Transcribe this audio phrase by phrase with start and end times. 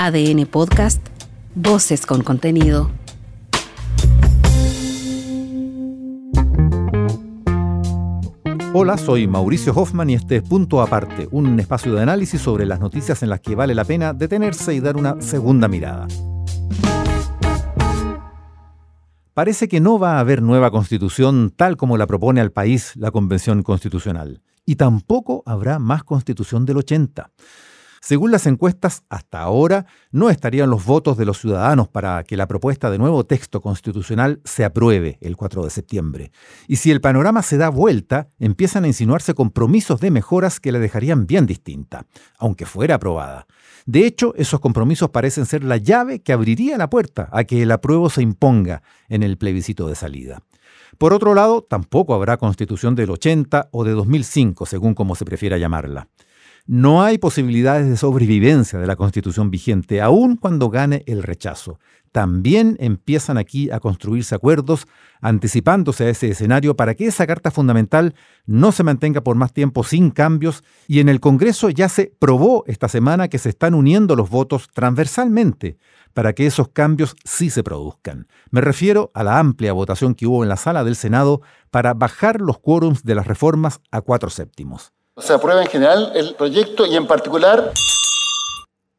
[0.00, 1.04] ADN Podcast,
[1.56, 2.88] Voces con contenido.
[8.72, 12.78] Hola, soy Mauricio Hoffman y este es Punto Aparte, un espacio de análisis sobre las
[12.78, 16.06] noticias en las que vale la pena detenerse y dar una segunda mirada.
[19.34, 23.10] Parece que no va a haber nueva constitución tal como la propone al país la
[23.10, 27.32] Convención Constitucional, y tampoco habrá más constitución del 80.
[28.00, 32.46] Según las encuestas, hasta ahora no estarían los votos de los ciudadanos para que la
[32.46, 36.32] propuesta de nuevo texto constitucional se apruebe el 4 de septiembre.
[36.66, 40.78] Y si el panorama se da vuelta, empiezan a insinuarse compromisos de mejoras que la
[40.78, 42.06] dejarían bien distinta,
[42.38, 43.46] aunque fuera aprobada.
[43.86, 47.70] De hecho, esos compromisos parecen ser la llave que abriría la puerta a que el
[47.72, 50.42] apruebo se imponga en el plebiscito de salida.
[50.98, 55.58] Por otro lado, tampoco habrá constitución del 80 o de 2005, según como se prefiera
[55.58, 56.08] llamarla.
[56.70, 61.78] No hay posibilidades de sobrevivencia de la constitución vigente, aun cuando gane el rechazo.
[62.12, 64.86] También empiezan aquí a construirse acuerdos
[65.22, 69.82] anticipándose a ese escenario para que esa carta fundamental no se mantenga por más tiempo
[69.82, 74.14] sin cambios y en el Congreso ya se probó esta semana que se están uniendo
[74.14, 75.78] los votos transversalmente
[76.12, 78.26] para que esos cambios sí se produzcan.
[78.50, 81.40] Me refiero a la amplia votación que hubo en la sala del Senado
[81.70, 84.92] para bajar los quórums de las reformas a cuatro séptimos.
[85.20, 87.72] Se aprueba en general el proyecto y en particular...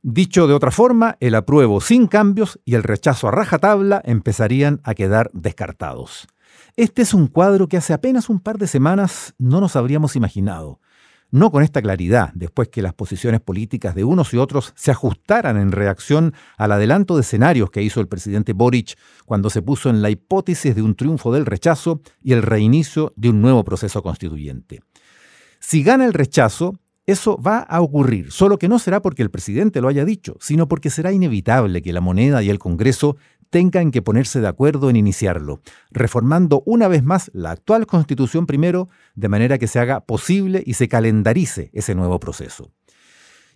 [0.02, 4.96] Dicho de otra forma, el apruebo sin cambios y el rechazo a rajatabla empezarían a
[4.96, 6.28] quedar descartados.
[6.78, 10.80] Este es un cuadro que hace apenas un par de semanas no nos habríamos imaginado.
[11.32, 15.58] No con esta claridad, después que las posiciones políticas de unos y otros se ajustaran
[15.58, 20.02] en reacción al adelanto de escenarios que hizo el presidente Boric cuando se puso en
[20.02, 24.82] la hipótesis de un triunfo del rechazo y el reinicio de un nuevo proceso constituyente.
[25.60, 29.82] Si gana el rechazo, eso va a ocurrir, solo que no será porque el presidente
[29.82, 33.18] lo haya dicho, sino porque será inevitable que la moneda y el Congreso
[33.50, 38.90] tengan que ponerse de acuerdo en iniciarlo, reformando una vez más la actual constitución primero,
[39.16, 42.72] de manera que se haga posible y se calendarice ese nuevo proceso.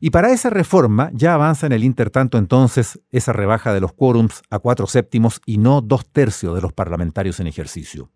[0.05, 4.41] Y para esa reforma ya avanza en el intertanto entonces esa rebaja de los quórums
[4.49, 8.09] a cuatro séptimos y no dos tercios de los parlamentarios en ejercicio.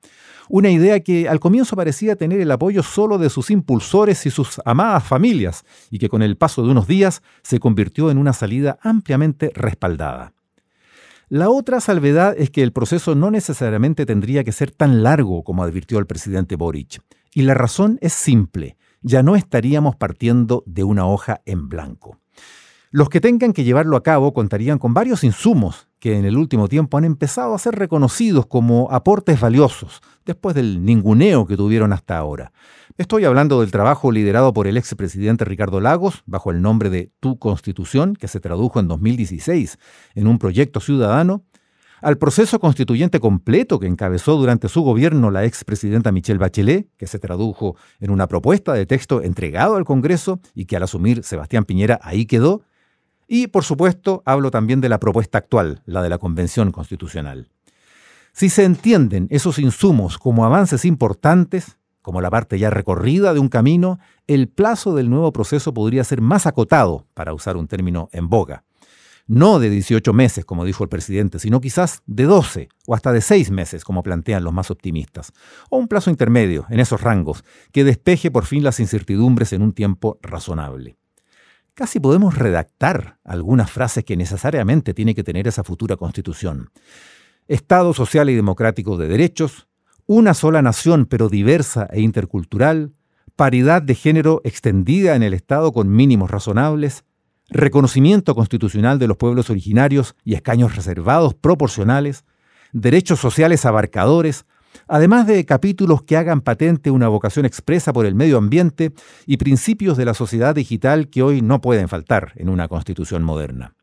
[0.49, 4.59] Una idea que al comienzo parecía tener el apoyo solo de sus impulsores y sus
[4.65, 8.77] amadas familias, y que con el paso de unos días se convirtió en una salida
[8.81, 10.33] ampliamente respaldada.
[11.29, 15.63] La otra salvedad es que el proceso no necesariamente tendría que ser tan largo como
[15.63, 17.01] advirtió el presidente Boric.
[17.33, 22.19] Y la razón es simple, ya no estaríamos partiendo de una hoja en blanco.
[22.89, 26.69] Los que tengan que llevarlo a cabo contarían con varios insumos que en el último
[26.69, 32.17] tiempo han empezado a ser reconocidos como aportes valiosos, después del ninguneo que tuvieron hasta
[32.17, 32.53] ahora.
[32.97, 37.37] Estoy hablando del trabajo liderado por el expresidente Ricardo Lagos, bajo el nombre de Tu
[37.37, 39.77] Constitución, que se tradujo en 2016
[40.15, 41.43] en un proyecto ciudadano,
[42.01, 47.19] al proceso constituyente completo que encabezó durante su gobierno la expresidenta Michelle Bachelet, que se
[47.19, 51.99] tradujo en una propuesta de texto entregado al Congreso y que al asumir Sebastián Piñera
[52.03, 52.61] ahí quedó,
[53.27, 57.49] y, por supuesto, hablo también de la propuesta actual, la de la Convención Constitucional.
[58.31, 63.49] Si se entienden esos insumos como avances importantes, como la parte ya recorrida de un
[63.49, 68.29] camino, el plazo del nuevo proceso podría ser más acotado, para usar un término en
[68.29, 68.63] boga.
[69.27, 73.21] No de 18 meses, como dijo el presidente, sino quizás de 12 o hasta de
[73.21, 75.33] 6 meses, como plantean los más optimistas.
[75.69, 79.73] O un plazo intermedio, en esos rangos, que despeje por fin las incertidumbres en un
[79.73, 80.97] tiempo razonable
[81.77, 86.71] casi podemos redactar algunas frases que necesariamente tiene que tener esa futura constitución.
[87.47, 89.67] Estado social y democrático de derechos,
[90.07, 92.93] una sola nación pero diversa e intercultural,
[93.35, 97.03] paridad de género extendida en el Estado con mínimos razonables,
[97.49, 102.25] reconocimiento constitucional de los pueblos originarios y escaños reservados proporcionales,
[102.73, 104.45] derechos sociales abarcadores,
[104.87, 108.93] además de capítulos que hagan patente una vocación expresa por el medio ambiente
[109.25, 113.73] y principios de la sociedad digital que hoy no pueden faltar en una constitución moderna.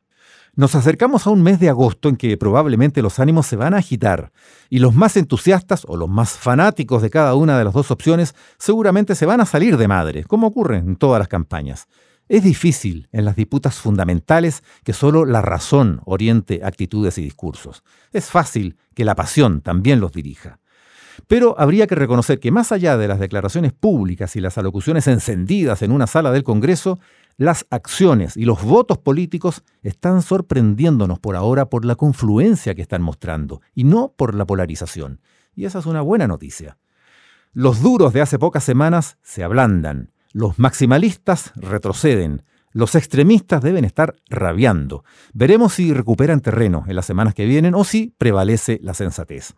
[0.56, 3.78] Nos acercamos a un mes de agosto en que probablemente los ánimos se van a
[3.78, 4.30] agitar
[4.70, 8.36] y los más entusiastas o los más fanáticos de cada una de las dos opciones
[8.56, 11.88] seguramente se van a salir de madre, como ocurre en todas las campañas.
[12.28, 17.82] Es difícil en las disputas fundamentales que solo la razón oriente actitudes y discursos.
[18.12, 20.58] Es fácil que la pasión también los dirija.
[21.28, 25.82] Pero habría que reconocer que más allá de las declaraciones públicas y las alocuciones encendidas
[25.82, 26.98] en una sala del Congreso,
[27.36, 33.02] las acciones y los votos políticos están sorprendiéndonos por ahora por la confluencia que están
[33.02, 35.20] mostrando y no por la polarización.
[35.54, 36.78] Y esa es una buena noticia.
[37.52, 42.42] Los duros de hace pocas semanas se ablandan, los maximalistas retroceden,
[42.76, 45.04] Los extremistas deben estar rabiando.
[45.32, 49.54] Veremos si recuperan terreno en las semanas que vienen o si prevalece la sensatez.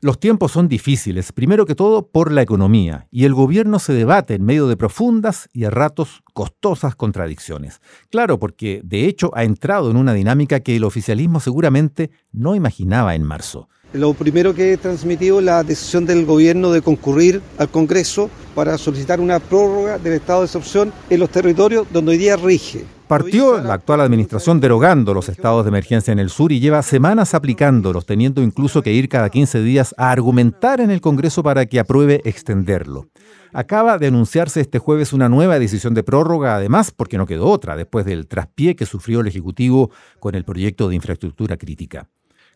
[0.00, 4.34] Los tiempos son difíciles, primero que todo por la economía, y el gobierno se debate
[4.34, 7.80] en medio de profundas y a ratos costosas contradicciones.
[8.10, 13.14] Claro, porque de hecho ha entrado en una dinámica que el oficialismo seguramente no imaginaba
[13.14, 13.68] en marzo.
[13.92, 18.78] Lo primero que he transmitido es la decisión del gobierno de concurrir al Congreso para
[18.78, 23.60] solicitar una prórroga del estado de excepción en los territorios donde hoy día rige Partió
[23.60, 28.06] la actual administración derogando los estados de emergencia en el sur y lleva semanas aplicándolos,
[28.06, 32.22] teniendo incluso que ir cada 15 días a argumentar en el Congreso para que apruebe
[32.24, 33.08] extenderlo.
[33.52, 37.76] Acaba de anunciarse este jueves una nueva decisión de prórroga, además porque no quedó otra,
[37.76, 42.08] después del traspié que sufrió el Ejecutivo con el proyecto de infraestructura crítica.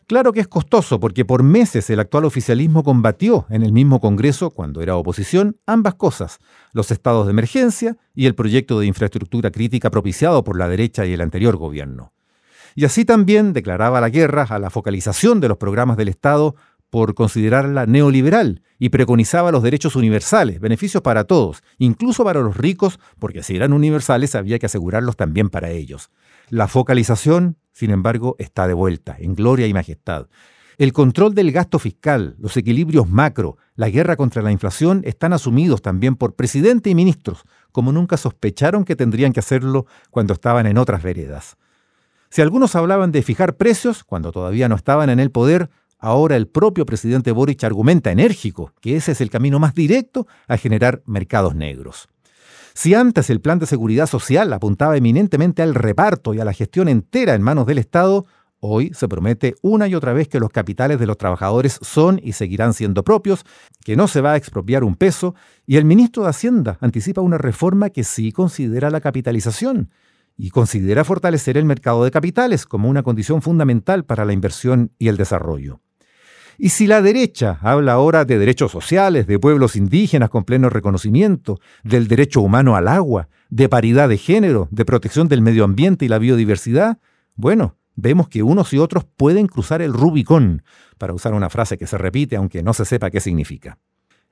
[0.07, 4.51] Claro que es costoso porque por meses el actual oficialismo combatió en el mismo Congreso,
[4.51, 6.39] cuando era oposición, ambas cosas,
[6.71, 11.11] los estados de emergencia y el proyecto de infraestructura crítica propiciado por la derecha y
[11.11, 12.13] el anterior gobierno.
[12.73, 16.55] Y así también declaraba la guerra a la focalización de los programas del Estado
[16.89, 22.97] por considerarla neoliberal y preconizaba los derechos universales, beneficios para todos, incluso para los ricos,
[23.19, 26.11] porque si eran universales había que asegurarlos también para ellos.
[26.49, 30.25] La focalización sin embargo, está de vuelta, en gloria y majestad.
[30.79, 35.83] El control del gasto fiscal, los equilibrios macro, la guerra contra la inflación están asumidos
[35.83, 40.79] también por presidente y ministros, como nunca sospecharon que tendrían que hacerlo cuando estaban en
[40.79, 41.55] otras veredas.
[42.31, 45.69] Si algunos hablaban de fijar precios cuando todavía no estaban en el poder,
[45.99, 50.57] ahora el propio presidente Boric argumenta enérgico que ese es el camino más directo a
[50.57, 52.09] generar mercados negros.
[52.77, 56.87] Si antes el plan de seguridad social apuntaba eminentemente al reparto y a la gestión
[56.87, 58.27] entera en manos del Estado,
[58.59, 62.33] hoy se promete una y otra vez que los capitales de los trabajadores son y
[62.33, 63.45] seguirán siendo propios,
[63.83, 65.33] que no se va a expropiar un peso,
[65.65, 69.89] y el ministro de Hacienda anticipa una reforma que sí considera la capitalización
[70.37, 75.07] y considera fortalecer el mercado de capitales como una condición fundamental para la inversión y
[75.07, 75.81] el desarrollo.
[76.57, 81.59] Y si la derecha habla ahora de derechos sociales, de pueblos indígenas con pleno reconocimiento,
[81.83, 86.07] del derecho humano al agua, de paridad de género, de protección del medio ambiente y
[86.07, 86.97] la biodiversidad,
[87.35, 90.63] bueno, vemos que unos y otros pueden cruzar el Rubicón,
[90.97, 93.77] para usar una frase que se repite aunque no se sepa qué significa.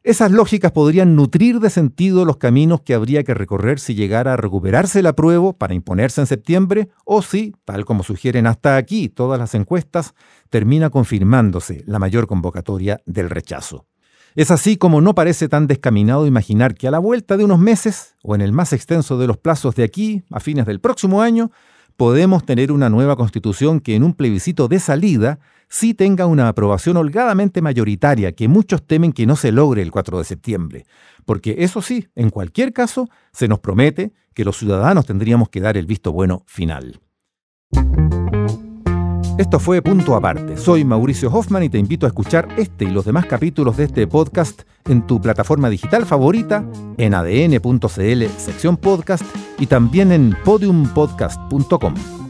[0.05, 4.37] Esas lógicas podrían nutrir de sentido los caminos que habría que recorrer si llegara a
[4.37, 9.39] recuperarse el apruebo para imponerse en septiembre o si, tal como sugieren hasta aquí todas
[9.39, 10.13] las encuestas,
[10.51, 13.87] termina confirmándose la mayor convocatoria del rechazo.
[14.35, 18.15] Es así como no parece tan descaminado imaginar que a la vuelta de unos meses,
[18.21, 21.49] o en el más extenso de los plazos de aquí, a fines del próximo año,
[21.97, 25.39] podemos tener una nueva constitución que en un plebiscito de salida
[25.75, 30.19] sí tenga una aprobación holgadamente mayoritaria que muchos temen que no se logre el 4
[30.19, 30.85] de septiembre.
[31.25, 35.75] Porque eso sí, en cualquier caso, se nos promete que los ciudadanos tendríamos que dar
[35.75, 37.01] el visto bueno final.
[39.37, 40.55] Esto fue Punto Aparte.
[40.55, 44.07] Soy Mauricio Hoffman y te invito a escuchar este y los demás capítulos de este
[44.07, 46.65] podcast en tu plataforma digital favorita,
[46.97, 49.25] en adn.cl sección podcast
[49.59, 52.24] y también en podiumpodcast.com.